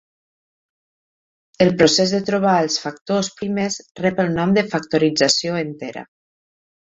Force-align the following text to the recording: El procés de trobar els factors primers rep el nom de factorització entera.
El 1.65 1.69
procés 1.81 2.13
de 2.15 2.21
trobar 2.29 2.53
els 2.61 2.77
factors 2.85 3.29
primers 3.43 3.77
rep 4.01 4.23
el 4.25 4.33
nom 4.39 4.57
de 4.57 4.65
factorització 4.73 5.61
entera. 5.63 6.05